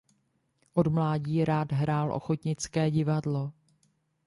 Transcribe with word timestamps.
Od 0.73 0.87
mládí 0.87 1.45
rád 1.45 1.71
hrál 1.71 2.13
ochotnické 2.13 2.91
divadlo. 2.91 3.51